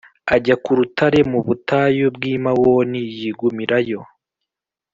ajya 0.35 0.55
ku 0.63 0.71
rutare 0.77 1.19
mu 1.31 1.39
butayu 1.47 2.05
bw’i 2.15 2.35
Mawoni 2.45 3.01
yigumirayo. 3.19 4.01